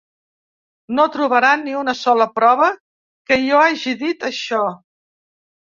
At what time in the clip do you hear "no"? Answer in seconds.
0.99-1.05